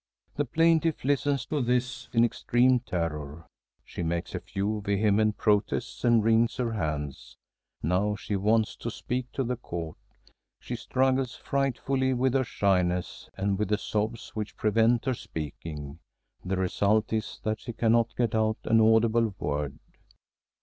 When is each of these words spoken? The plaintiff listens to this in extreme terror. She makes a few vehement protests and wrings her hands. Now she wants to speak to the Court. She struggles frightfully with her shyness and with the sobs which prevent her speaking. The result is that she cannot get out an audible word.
The 0.35 0.45
plaintiff 0.45 1.05
listens 1.05 1.45
to 1.45 1.61
this 1.61 2.09
in 2.11 2.25
extreme 2.25 2.79
terror. 2.79 3.45
She 3.85 4.01
makes 4.01 4.33
a 4.33 4.39
few 4.39 4.81
vehement 4.83 5.37
protests 5.37 6.03
and 6.03 6.23
wrings 6.23 6.57
her 6.57 6.71
hands. 6.73 7.37
Now 7.83 8.15
she 8.15 8.35
wants 8.35 8.75
to 8.77 8.89
speak 8.89 9.31
to 9.33 9.43
the 9.43 9.57
Court. 9.57 9.97
She 10.59 10.75
struggles 10.75 11.35
frightfully 11.35 12.15
with 12.15 12.33
her 12.33 12.43
shyness 12.43 13.29
and 13.37 13.59
with 13.59 13.67
the 13.69 13.77
sobs 13.77 14.29
which 14.29 14.57
prevent 14.57 15.05
her 15.05 15.13
speaking. 15.13 15.99
The 16.43 16.57
result 16.57 17.13
is 17.13 17.39
that 17.43 17.59
she 17.59 17.71
cannot 17.71 18.15
get 18.15 18.33
out 18.33 18.57
an 18.63 18.81
audible 18.81 19.35
word. 19.37 19.77